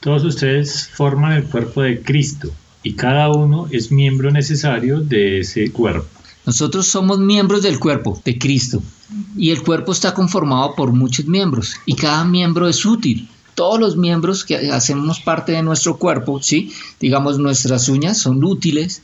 Todos 0.00 0.24
ustedes 0.24 0.88
forman 0.88 1.32
el 1.32 1.44
cuerpo 1.44 1.82
de 1.82 2.02
Cristo 2.02 2.50
y 2.82 2.94
cada 2.94 3.30
uno 3.30 3.66
es 3.70 3.90
miembro 3.90 4.30
necesario 4.30 5.00
de 5.00 5.40
ese 5.40 5.70
cuerpo. 5.72 6.06
Nosotros 6.46 6.86
somos 6.86 7.18
miembros 7.18 7.62
del 7.62 7.78
cuerpo 7.78 8.20
de 8.24 8.38
Cristo 8.38 8.82
y 9.36 9.50
el 9.50 9.62
cuerpo 9.62 9.92
está 9.92 10.14
conformado 10.14 10.74
por 10.74 10.92
muchos 10.92 11.26
miembros 11.26 11.76
y 11.84 11.94
cada 11.94 12.24
miembro 12.24 12.68
es 12.68 12.86
útil 12.86 13.28
todos 13.58 13.80
los 13.80 13.96
miembros 13.96 14.44
que 14.44 14.70
hacemos 14.70 15.18
parte 15.18 15.50
de 15.50 15.64
nuestro 15.64 15.96
cuerpo, 15.96 16.40
¿sí? 16.40 16.72
Digamos, 17.00 17.40
nuestras 17.40 17.88
uñas 17.88 18.16
son 18.16 18.44
útiles, 18.44 19.02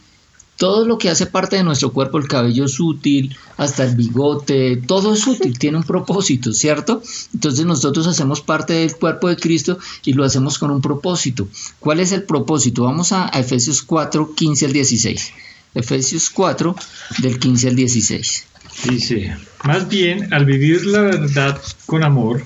todo 0.56 0.86
lo 0.86 0.98
que 0.98 1.10
hace 1.10 1.26
parte 1.26 1.56
de 1.56 1.64
nuestro 1.64 1.92
cuerpo, 1.92 2.18
el 2.18 2.28
cabello 2.28 2.64
es 2.64 2.78
útil, 2.78 3.36
hasta 3.56 3.84
el 3.84 3.96
bigote, 3.96 4.76
todo 4.76 5.14
es 5.14 5.26
útil, 5.26 5.58
tiene 5.58 5.78
un 5.78 5.84
propósito, 5.84 6.52
¿cierto? 6.52 7.02
Entonces 7.32 7.64
nosotros 7.66 8.06
hacemos 8.06 8.40
parte 8.40 8.74
del 8.74 8.94
cuerpo 8.96 9.28
de 9.28 9.36
Cristo 9.36 9.78
y 10.04 10.12
lo 10.12 10.24
hacemos 10.24 10.58
con 10.58 10.70
un 10.70 10.80
propósito. 10.80 11.48
¿Cuál 11.80 12.00
es 12.00 12.12
el 12.12 12.22
propósito? 12.22 12.84
Vamos 12.84 13.12
a, 13.12 13.34
a 13.34 13.40
Efesios 13.40 13.82
4, 13.82 14.34
15 14.34 14.66
al 14.66 14.72
16. 14.72 15.32
Efesios 15.74 16.30
4, 16.30 16.76
del 17.18 17.38
15 17.38 17.68
al 17.68 17.76
16. 17.76 18.46
Dice, 18.88 19.36
más 19.64 19.88
bien, 19.88 20.32
al 20.32 20.44
vivir 20.44 20.86
la 20.86 21.00
verdad 21.02 21.60
con 21.86 22.04
amor, 22.04 22.44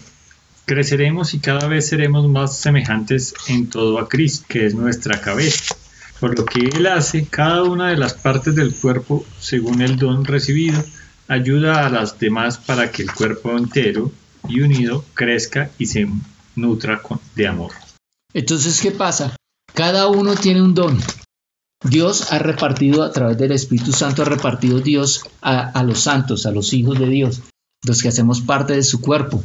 creceremos 0.64 1.34
y 1.34 1.40
cada 1.40 1.66
vez 1.66 1.88
seremos 1.88 2.28
más 2.28 2.58
semejantes 2.58 3.34
en 3.48 3.68
todo 3.68 3.98
a 3.98 4.08
Cristo, 4.08 4.46
que 4.48 4.66
es 4.66 4.74
nuestra 4.74 5.20
cabeza. 5.20 5.74
Por 6.20 6.36
lo 6.36 6.44
que 6.44 6.60
Él 6.60 6.86
hace, 6.86 7.26
cada 7.26 7.62
una 7.62 7.88
de 7.88 7.96
las 7.96 8.14
partes 8.14 8.54
del 8.54 8.74
cuerpo, 8.74 9.24
según 9.38 9.82
el 9.82 9.96
don 9.96 10.24
recibido, 10.24 10.82
ayuda 11.28 11.86
a 11.86 11.90
las 11.90 12.18
demás 12.18 12.58
para 12.58 12.90
que 12.90 13.02
el 13.02 13.12
cuerpo 13.12 13.56
entero 13.56 14.10
y 14.48 14.60
unido 14.60 15.04
crezca 15.14 15.70
y 15.78 15.86
se 15.86 16.08
nutra 16.56 17.00
de 17.36 17.46
amor. 17.46 17.72
Entonces, 18.34 18.80
¿qué 18.80 18.90
pasa? 18.90 19.36
Cada 19.74 20.08
uno 20.08 20.34
tiene 20.34 20.62
un 20.62 20.74
don. 20.74 20.98
Dios 21.84 22.32
ha 22.32 22.40
repartido 22.40 23.04
a 23.04 23.12
través 23.12 23.38
del 23.38 23.52
Espíritu 23.52 23.92
Santo, 23.92 24.22
ha 24.22 24.24
repartido 24.24 24.80
Dios 24.80 25.22
a, 25.40 25.60
a 25.60 25.84
los 25.84 26.00
santos, 26.00 26.46
a 26.46 26.50
los 26.50 26.72
hijos 26.72 26.98
de 26.98 27.08
Dios, 27.08 27.42
los 27.86 28.02
que 28.02 28.08
hacemos 28.08 28.40
parte 28.40 28.72
de 28.72 28.82
su 28.82 29.00
cuerpo 29.00 29.44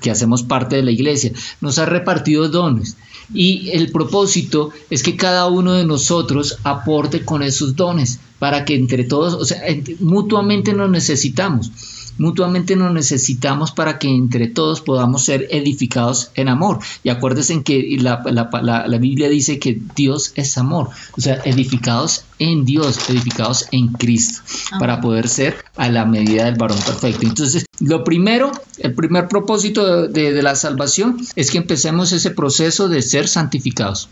que 0.00 0.10
hacemos 0.10 0.42
parte 0.42 0.76
de 0.76 0.82
la 0.82 0.90
iglesia, 0.90 1.32
nos 1.60 1.78
ha 1.78 1.86
repartido 1.86 2.48
dones. 2.48 2.96
Y 3.32 3.70
el 3.70 3.92
propósito 3.92 4.70
es 4.90 5.02
que 5.02 5.16
cada 5.16 5.46
uno 5.46 5.74
de 5.74 5.84
nosotros 5.84 6.58
aporte 6.64 7.24
con 7.24 7.42
esos 7.42 7.76
dones 7.76 8.20
para 8.38 8.64
que 8.64 8.74
entre 8.74 9.04
todos, 9.04 9.34
o 9.34 9.44
sea, 9.44 9.60
mutuamente 10.00 10.72
nos 10.72 10.90
necesitamos. 10.90 11.70
Mutuamente 12.18 12.76
nos 12.76 12.92
necesitamos 12.92 13.72
para 13.72 13.98
que 13.98 14.08
entre 14.08 14.48
todos 14.48 14.80
podamos 14.80 15.24
ser 15.24 15.46
edificados 15.50 16.30
en 16.34 16.48
amor. 16.48 16.80
Y 17.02 17.10
acuérdense 17.10 17.62
que 17.62 17.96
la, 18.00 18.22
la, 18.62 18.98
Biblia 18.98 19.28
dice 19.28 19.58
que 19.58 19.80
Dios 19.94 20.32
es 20.34 20.58
amor. 20.58 20.90
O 21.16 21.20
sea, 21.20 21.40
edificados 21.44 22.24
en 22.38 22.64
Dios, 22.64 23.08
edificados 23.08 23.66
en 23.72 23.88
Cristo, 23.88 24.42
para 24.78 25.00
poder 25.00 25.28
ser 25.28 25.56
a 25.76 25.88
la 25.88 26.04
medida 26.04 26.44
del 26.44 26.56
varón 26.56 26.78
perfecto. 26.78 27.26
Entonces, 27.26 27.64
lo 27.80 28.04
primero, 28.04 28.50
el 28.78 28.94
primer 28.94 29.28
propósito 29.28 30.08
de, 30.08 30.32
de 30.32 30.42
la 30.42 30.56
salvación 30.56 31.18
es 31.36 31.50
que 31.50 31.58
empecemos 31.58 32.12
ese 32.12 32.30
proceso 32.30 32.88
de 32.88 33.02
ser 33.02 33.28
santificados 33.28 34.08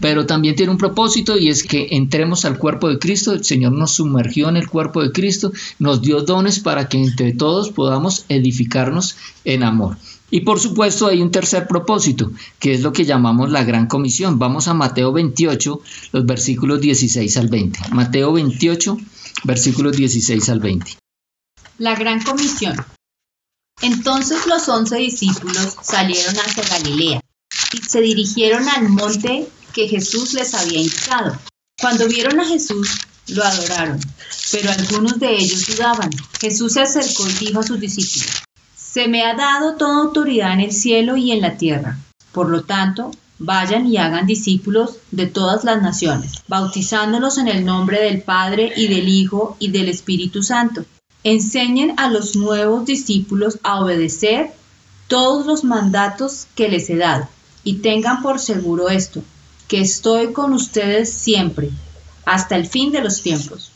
pero 0.00 0.26
también 0.26 0.54
tiene 0.54 0.72
un 0.72 0.78
propósito 0.78 1.36
y 1.38 1.48
es 1.48 1.64
que 1.64 1.88
entremos 1.92 2.44
al 2.44 2.58
cuerpo 2.58 2.88
de 2.88 2.98
Cristo. 2.98 3.32
El 3.32 3.44
Señor 3.44 3.72
nos 3.72 3.92
sumergió 3.92 4.48
en 4.48 4.56
el 4.56 4.68
cuerpo 4.68 5.02
de 5.02 5.12
Cristo, 5.12 5.52
nos 5.78 6.02
dio 6.02 6.22
dones 6.22 6.60
para 6.60 6.88
que 6.88 6.98
entre 6.98 7.32
todos 7.32 7.70
podamos 7.70 8.24
edificarnos 8.28 9.16
en 9.44 9.62
amor. 9.62 9.96
Y 10.30 10.40
por 10.40 10.58
supuesto 10.58 11.06
hay 11.06 11.22
un 11.22 11.30
tercer 11.30 11.68
propósito, 11.68 12.32
que 12.58 12.74
es 12.74 12.80
lo 12.80 12.92
que 12.92 13.04
llamamos 13.04 13.50
la 13.50 13.64
gran 13.64 13.86
comisión. 13.86 14.38
Vamos 14.38 14.66
a 14.66 14.74
Mateo 14.74 15.12
28, 15.12 15.80
los 16.12 16.26
versículos 16.26 16.80
16 16.80 17.36
al 17.36 17.48
20. 17.48 17.78
Mateo 17.92 18.32
28, 18.32 18.98
versículos 19.44 19.96
16 19.96 20.48
al 20.48 20.60
20. 20.60 20.98
La 21.78 21.94
gran 21.94 22.22
comisión. 22.22 22.76
Entonces 23.82 24.46
los 24.46 24.68
once 24.68 24.96
discípulos 24.96 25.76
salieron 25.82 26.34
hacia 26.34 26.64
Galilea 26.64 27.20
se 27.86 28.00
dirigieron 28.00 28.68
al 28.68 28.88
monte 28.88 29.48
que 29.72 29.88
Jesús 29.88 30.34
les 30.34 30.54
había 30.54 30.80
indicado. 30.80 31.38
Cuando 31.80 32.08
vieron 32.08 32.40
a 32.40 32.46
Jesús, 32.46 32.98
lo 33.28 33.44
adoraron, 33.44 34.00
pero 34.52 34.70
algunos 34.70 35.18
de 35.18 35.36
ellos 35.36 35.66
dudaban. 35.66 36.10
Jesús 36.40 36.72
se 36.74 36.82
acercó 36.82 37.28
y 37.28 37.46
dijo 37.46 37.60
a 37.60 37.64
sus 37.64 37.80
discípulos, 37.80 38.42
Se 38.74 39.08
me 39.08 39.24
ha 39.24 39.34
dado 39.34 39.76
toda 39.76 40.02
autoridad 40.02 40.52
en 40.52 40.60
el 40.60 40.72
cielo 40.72 41.16
y 41.16 41.32
en 41.32 41.40
la 41.40 41.56
tierra. 41.56 41.98
Por 42.32 42.48
lo 42.48 42.62
tanto, 42.62 43.10
vayan 43.38 43.86
y 43.86 43.96
hagan 43.96 44.26
discípulos 44.26 44.96
de 45.10 45.26
todas 45.26 45.64
las 45.64 45.82
naciones, 45.82 46.32
bautizándolos 46.48 47.38
en 47.38 47.48
el 47.48 47.64
nombre 47.64 48.00
del 48.00 48.22
Padre 48.22 48.72
y 48.76 48.88
del 48.88 49.08
Hijo 49.08 49.56
y 49.58 49.70
del 49.70 49.88
Espíritu 49.88 50.42
Santo. 50.42 50.84
Enseñen 51.24 51.94
a 51.98 52.08
los 52.08 52.36
nuevos 52.36 52.86
discípulos 52.86 53.58
a 53.62 53.80
obedecer 53.80 54.52
todos 55.08 55.46
los 55.46 55.64
mandatos 55.64 56.46
que 56.54 56.68
les 56.68 56.88
he 56.90 56.96
dado, 56.96 57.28
y 57.66 57.74
tengan 57.78 58.22
por 58.22 58.38
seguro 58.38 58.88
esto, 58.88 59.24
que 59.66 59.80
estoy 59.80 60.32
con 60.32 60.52
ustedes 60.52 61.12
siempre, 61.12 61.70
hasta 62.24 62.54
el 62.54 62.64
fin 62.64 62.92
de 62.92 63.02
los 63.02 63.22
tiempos. 63.22 63.72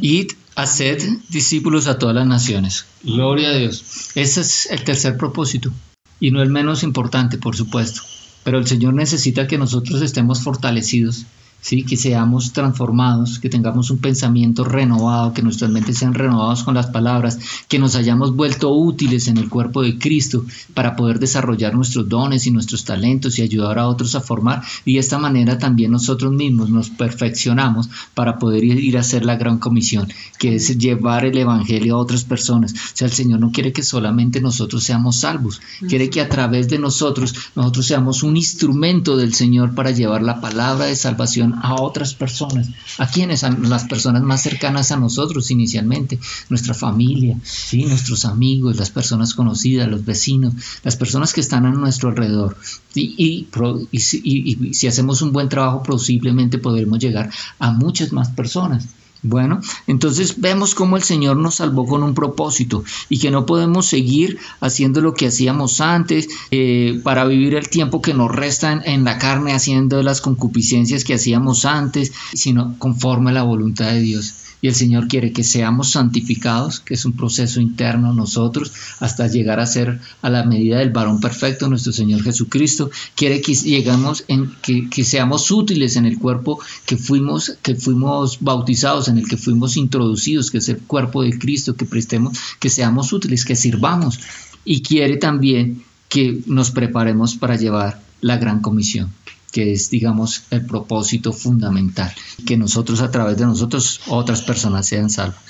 Id, 0.00 0.32
haced 0.56 1.00
discípulos 1.28 1.86
a 1.86 1.96
todas 1.96 2.16
las 2.16 2.26
naciones. 2.26 2.86
Gloria 3.04 3.50
a 3.50 3.54
Dios. 3.54 4.10
Ese 4.16 4.40
es 4.40 4.66
el 4.68 4.82
tercer 4.82 5.16
propósito, 5.16 5.70
y 6.18 6.32
no 6.32 6.42
el 6.42 6.50
menos 6.50 6.82
importante, 6.82 7.38
por 7.38 7.54
supuesto. 7.54 8.02
Pero 8.42 8.58
el 8.58 8.66
Señor 8.66 8.94
necesita 8.94 9.46
que 9.46 9.58
nosotros 9.58 10.02
estemos 10.02 10.42
fortalecidos 10.42 11.24
¿sí? 11.60 11.84
que 11.84 11.96
seamos 11.96 12.52
transformados, 12.52 13.38
que 13.38 13.48
tengamos 13.48 13.90
un 13.90 13.98
pensamiento 13.98 14.64
renovado, 14.64 15.32
que 15.32 15.42
nuestras 15.42 15.70
mentes 15.70 15.98
sean 15.98 16.14
renovados 16.14 16.62
con 16.62 16.74
las 16.74 16.86
palabras, 16.86 17.38
que 17.68 17.78
nos 17.78 17.94
hayamos 17.94 18.34
vuelto 18.34 18.72
útiles 18.72 19.28
en 19.28 19.36
el 19.36 19.48
cuerpo 19.48 19.82
de 19.82 19.98
Cristo 19.98 20.44
para 20.74 20.96
poder 20.96 21.18
desarrollar 21.18 21.74
nuestros 21.74 22.08
dones 22.08 22.46
y 22.46 22.50
nuestros 22.50 22.84
talentos 22.84 23.38
y 23.38 23.42
ayudar 23.42 23.78
a 23.78 23.88
otros 23.88 24.14
a 24.14 24.20
formar. 24.20 24.62
Y 24.84 24.94
de 24.94 25.00
esta 25.00 25.18
manera 25.18 25.58
también 25.58 25.90
nosotros 25.90 26.32
mismos 26.32 26.70
nos 26.70 26.90
perfeccionamos 26.90 27.88
para 28.14 28.38
poder 28.38 28.64
ir 28.64 28.96
a 28.96 29.00
hacer 29.00 29.24
la 29.24 29.36
gran 29.36 29.58
comisión, 29.58 30.08
que 30.38 30.56
es 30.56 30.78
llevar 30.78 31.24
el 31.24 31.36
Evangelio 31.36 31.96
a 31.96 31.98
otras 31.98 32.24
personas. 32.24 32.72
O 32.72 32.76
sea, 32.94 33.06
el 33.06 33.12
Señor 33.12 33.40
no 33.40 33.52
quiere 33.52 33.72
que 33.72 33.82
solamente 33.82 34.40
nosotros 34.40 34.84
seamos 34.84 35.16
salvos, 35.16 35.60
quiere 35.88 36.10
que 36.10 36.20
a 36.20 36.28
través 36.28 36.68
de 36.68 36.78
nosotros 36.78 37.34
nosotros 37.54 37.86
seamos 37.86 38.22
un 38.22 38.36
instrumento 38.36 39.16
del 39.16 39.34
Señor 39.34 39.74
para 39.74 39.90
llevar 39.90 40.22
la 40.22 40.40
palabra 40.40 40.86
de 40.86 40.96
salvación 40.96 41.49
a 41.54 41.80
otras 41.80 42.14
personas. 42.14 42.68
¿A 42.98 43.06
quiénes? 43.06 43.44
A 43.44 43.50
las 43.50 43.84
personas 43.84 44.22
más 44.22 44.42
cercanas 44.42 44.92
a 44.92 44.96
nosotros 44.96 45.50
inicialmente, 45.50 46.18
nuestra 46.48 46.74
familia, 46.74 47.36
¿sí? 47.42 47.84
nuestros 47.84 48.24
amigos, 48.24 48.76
las 48.76 48.90
personas 48.90 49.34
conocidas, 49.34 49.88
los 49.88 50.04
vecinos, 50.04 50.54
las 50.82 50.96
personas 50.96 51.32
que 51.32 51.40
están 51.40 51.66
a 51.66 51.70
nuestro 51.70 52.10
alrededor. 52.10 52.56
Y, 52.94 53.46
y, 53.90 54.74
si 54.74 54.86
hacemos 54.86 55.22
un 55.22 55.32
buen 55.32 55.48
trabajo, 55.48 55.82
posiblemente 55.82 56.58
podremos 56.58 56.98
llegar 56.98 57.30
a 57.58 57.70
muchas 57.70 58.12
más 58.12 58.30
personas. 58.30 58.86
Bueno, 59.22 59.60
entonces 59.86 60.40
vemos 60.40 60.74
cómo 60.74 60.96
el 60.96 61.02
Señor 61.02 61.36
nos 61.36 61.56
salvó 61.56 61.86
con 61.86 62.02
un 62.02 62.14
propósito 62.14 62.84
y 63.10 63.18
que 63.18 63.30
no 63.30 63.44
podemos 63.44 63.86
seguir 63.86 64.38
haciendo 64.60 65.02
lo 65.02 65.12
que 65.12 65.26
hacíamos 65.26 65.82
antes 65.82 66.28
eh, 66.50 67.00
para 67.04 67.26
vivir 67.26 67.54
el 67.54 67.68
tiempo 67.68 68.00
que 68.00 68.14
nos 68.14 68.34
resta 68.34 68.72
en, 68.72 68.82
en, 68.86 69.04
la 69.04 69.18
carne 69.18 69.52
haciendo 69.52 70.02
las 70.02 70.22
concupiscencias 70.22 71.04
que 71.04 71.14
hacíamos 71.14 71.66
antes, 71.66 72.12
sino 72.32 72.76
conforme 72.78 73.30
a 73.30 73.34
la 73.34 73.42
voluntad 73.42 73.90
de 73.90 74.00
Dios 74.00 74.34
y 74.62 74.68
el 74.68 74.74
Señor 74.74 75.08
quiere 75.08 75.32
que 75.32 75.44
seamos 75.44 75.90
santificados, 75.90 76.80
que 76.80 76.94
es 76.94 77.04
un 77.04 77.12
proceso 77.12 77.60
interno 77.60 78.12
nosotros, 78.12 78.72
hasta 78.98 79.26
llegar 79.26 79.60
a 79.60 79.66
ser 79.66 80.00
a 80.22 80.30
la 80.30 80.44
medida 80.44 80.78
del 80.78 80.90
varón 80.90 81.20
perfecto, 81.20 81.68
nuestro 81.68 81.92
Señor 81.92 82.22
Jesucristo. 82.22 82.90
Quiere 83.14 83.40
que 83.40 83.54
llegamos 83.54 84.24
que, 84.62 84.88
que, 84.90 85.04
seamos 85.04 85.50
útiles 85.50 85.96
en 85.96 86.04
el 86.04 86.18
cuerpo 86.18 86.60
que 86.84 86.96
fuimos, 86.96 87.56
que 87.62 87.74
fuimos 87.74 88.38
bautizados, 88.40 89.08
en 89.08 89.18
el 89.18 89.28
que 89.28 89.36
fuimos 89.36 89.76
introducidos, 89.76 90.50
que 90.50 90.58
es 90.58 90.68
el 90.68 90.78
cuerpo 90.78 91.22
de 91.22 91.38
Cristo, 91.38 91.74
que 91.74 91.86
prestemos, 91.86 92.38
que 92.58 92.70
seamos 92.70 93.12
útiles, 93.12 93.44
que 93.44 93.56
sirvamos. 93.56 94.20
Y 94.64 94.82
quiere 94.82 95.16
también 95.16 95.82
que 96.08 96.42
nos 96.46 96.70
preparemos 96.70 97.36
para 97.36 97.56
llevar 97.56 98.02
la 98.20 98.36
gran 98.36 98.60
comisión 98.60 99.10
que 99.50 99.72
es, 99.72 99.90
digamos, 99.90 100.44
el 100.50 100.64
propósito 100.64 101.32
fundamental, 101.32 102.12
que 102.46 102.56
nosotros 102.56 103.00
a 103.00 103.10
través 103.10 103.36
de 103.36 103.46
nosotros 103.46 104.00
otras 104.06 104.42
personas 104.42 104.86
sean 104.86 105.10
salvas. 105.10 105.40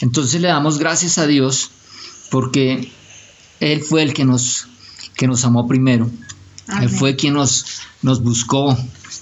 Entonces 0.00 0.40
le 0.40 0.48
damos 0.48 0.78
gracias 0.78 1.18
a 1.18 1.26
Dios 1.26 1.70
porque 2.30 2.90
Él 3.60 3.80
fue 3.82 4.02
el 4.02 4.12
que 4.12 4.24
nos, 4.24 4.66
que 5.16 5.26
nos 5.26 5.44
amó 5.44 5.66
primero, 5.66 6.10
Él 6.80 6.88
fue 6.88 7.16
quien 7.16 7.34
nos, 7.34 7.64
nos 8.02 8.22
buscó, 8.22 8.76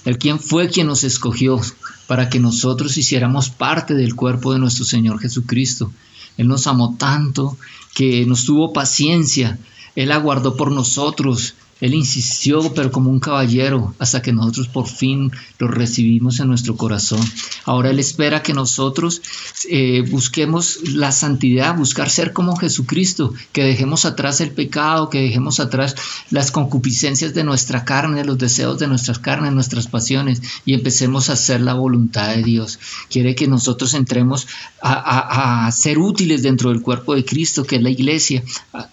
Él 0.05 0.17
quien 0.17 0.39
fue 0.39 0.69
quien 0.69 0.87
nos 0.87 1.03
escogió 1.03 1.61
para 2.07 2.29
que 2.29 2.39
nosotros 2.39 2.97
hiciéramos 2.97 3.49
parte 3.49 3.93
del 3.93 4.15
cuerpo 4.15 4.53
de 4.53 4.59
nuestro 4.59 4.85
Señor 4.85 5.19
Jesucristo. 5.19 5.91
Él 6.37 6.47
nos 6.47 6.67
amó 6.67 6.95
tanto 6.97 7.57
que 7.93 8.25
nos 8.25 8.45
tuvo 8.45 8.73
paciencia, 8.73 9.57
Él 9.95 10.11
aguardó 10.11 10.55
por 10.57 10.71
nosotros, 10.71 11.55
él 11.81 11.93
insistió, 11.93 12.73
pero 12.73 12.89
como 12.89 13.09
un 13.09 13.19
caballero, 13.19 13.93
hasta 13.99 14.21
que 14.21 14.31
nosotros 14.31 14.69
por 14.69 14.87
fin 14.87 15.31
lo 15.59 15.67
recibimos 15.67 16.39
en 16.39 16.47
nuestro 16.47 16.77
corazón. 16.77 17.19
Ahora 17.65 17.89
Él 17.89 17.99
espera 17.99 18.41
que 18.41 18.53
nosotros 18.53 19.21
eh, 19.69 20.01
busquemos 20.09 20.79
la 20.93 21.11
santidad, 21.11 21.75
buscar 21.75 22.09
ser 22.09 22.31
como 22.31 22.55
Jesucristo, 22.55 23.33
que 23.51 23.63
dejemos 23.63 24.05
atrás 24.05 24.39
el 24.39 24.51
pecado, 24.51 25.09
que 25.09 25.21
dejemos 25.21 25.59
atrás 25.59 25.95
las 26.29 26.49
concupiscencias 26.49 27.33
de 27.33 27.43
nuestra 27.43 27.83
carne, 27.83 28.23
los 28.23 28.37
deseos 28.37 28.79
de 28.79 28.87
nuestras 28.87 29.19
carnes, 29.19 29.51
nuestras 29.51 29.87
pasiones, 29.87 30.41
y 30.63 30.75
empecemos 30.75 31.29
a 31.29 31.33
hacer 31.33 31.59
la 31.59 31.73
voluntad 31.73 32.35
de 32.35 32.43
Dios. 32.43 32.79
Quiere 33.09 33.35
que 33.35 33.47
nosotros 33.47 33.93
entremos 33.95 34.47
a, 34.81 35.65
a 35.65 35.71
ser 35.73 35.97
útiles 35.97 36.41
dentro 36.41 36.69
del 36.69 36.81
cuerpo 36.81 37.15
de 37.15 37.25
Cristo, 37.25 37.65
que 37.65 37.75
es 37.75 37.81
la 37.81 37.89
iglesia. 37.89 38.43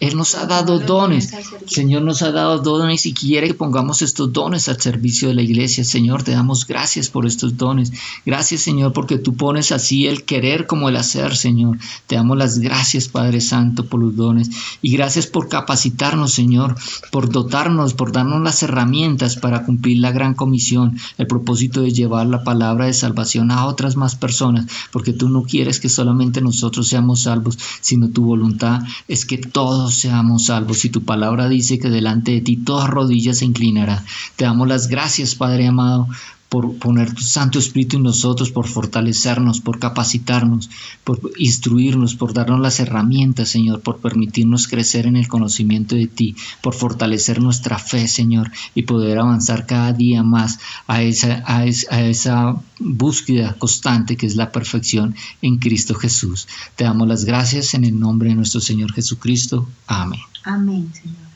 Él 0.00 0.16
nos 0.16 0.34
ha 0.34 0.46
dado 0.46 0.80
dones. 0.80 1.32
Señor 1.66 2.02
nos 2.02 2.22
ha 2.22 2.32
dado 2.32 2.58
dones 2.58 2.71
dones 2.78 3.06
y 3.06 3.12
quiere 3.12 3.48
que 3.48 3.54
pongamos 3.54 4.02
estos 4.02 4.32
dones 4.32 4.68
al 4.68 4.80
servicio 4.80 5.28
de 5.28 5.34
la 5.34 5.42
iglesia. 5.42 5.84
Señor, 5.84 6.22
te 6.22 6.32
damos 6.32 6.66
gracias 6.66 7.08
por 7.08 7.26
estos 7.26 7.56
dones. 7.56 7.92
Gracias, 8.24 8.62
Señor, 8.62 8.92
porque 8.92 9.18
tú 9.18 9.34
pones 9.34 9.72
así 9.72 10.06
el 10.06 10.24
querer 10.24 10.66
como 10.66 10.88
el 10.88 10.96
hacer, 10.96 11.36
Señor. 11.36 11.78
Te 12.06 12.16
damos 12.16 12.36
las 12.36 12.58
gracias, 12.58 13.08
Padre 13.08 13.40
Santo, 13.40 13.86
por 13.86 14.00
los 14.00 14.16
dones. 14.16 14.50
Y 14.80 14.92
gracias 14.92 15.26
por 15.26 15.48
capacitarnos, 15.48 16.32
Señor, 16.32 16.76
por 17.10 17.30
dotarnos, 17.30 17.94
por 17.94 18.12
darnos 18.12 18.42
las 18.42 18.62
herramientas 18.62 19.36
para 19.36 19.64
cumplir 19.64 19.98
la 19.98 20.12
gran 20.12 20.34
comisión, 20.34 20.98
el 21.18 21.26
propósito 21.26 21.82
de 21.82 21.92
llevar 21.92 22.26
la 22.26 22.44
palabra 22.44 22.86
de 22.86 22.94
salvación 22.94 23.50
a 23.50 23.66
otras 23.66 23.96
más 23.96 24.16
personas, 24.16 24.66
porque 24.90 25.12
tú 25.12 25.28
no 25.28 25.42
quieres 25.42 25.80
que 25.80 25.88
solamente 25.88 26.40
nosotros 26.40 26.88
seamos 26.88 27.22
salvos, 27.22 27.58
sino 27.80 28.08
tu 28.08 28.24
voluntad 28.24 28.82
es 29.08 29.26
que 29.26 29.38
todos 29.38 29.94
seamos 29.94 30.46
salvos. 30.46 30.84
Y 30.84 30.90
tu 30.90 31.02
palabra 31.02 31.48
dice 31.48 31.78
que 31.78 31.90
delante 31.90 32.32
de 32.32 32.40
ti 32.40 32.56
toda 32.64 32.86
rodilla 32.86 33.34
se 33.34 33.44
inclinará. 33.44 34.04
Te 34.36 34.44
damos 34.44 34.68
las 34.68 34.88
gracias, 34.88 35.34
Padre 35.34 35.66
amado, 35.66 36.08
por 36.52 36.76
poner 36.76 37.14
tu 37.14 37.22
Santo 37.22 37.58
Espíritu 37.58 37.96
en 37.96 38.02
nosotros, 38.02 38.50
por 38.50 38.66
fortalecernos, 38.66 39.62
por 39.62 39.78
capacitarnos, 39.78 40.68
por 41.02 41.18
instruirnos, 41.38 42.14
por 42.14 42.34
darnos 42.34 42.60
las 42.60 42.78
herramientas, 42.78 43.48
Señor, 43.48 43.80
por 43.80 44.00
permitirnos 44.00 44.68
crecer 44.68 45.06
en 45.06 45.16
el 45.16 45.28
conocimiento 45.28 45.94
de 45.94 46.08
ti, 46.08 46.36
por 46.60 46.74
fortalecer 46.74 47.40
nuestra 47.40 47.78
fe, 47.78 48.06
Señor, 48.06 48.52
y 48.74 48.82
poder 48.82 49.18
avanzar 49.18 49.64
cada 49.64 49.94
día 49.94 50.22
más 50.22 50.58
a 50.86 51.00
esa, 51.00 51.42
a 51.46 51.64
esa 51.64 52.60
búsqueda 52.78 53.54
constante 53.58 54.18
que 54.18 54.26
es 54.26 54.36
la 54.36 54.52
perfección 54.52 55.14
en 55.40 55.56
Cristo 55.56 55.94
Jesús. 55.94 56.46
Te 56.76 56.84
damos 56.84 57.08
las 57.08 57.24
gracias 57.24 57.72
en 57.72 57.84
el 57.84 57.98
nombre 57.98 58.28
de 58.28 58.34
nuestro 58.34 58.60
Señor 58.60 58.92
Jesucristo. 58.92 59.66
Amén. 59.86 60.20
Amén, 60.44 60.92
Señor. 60.92 61.31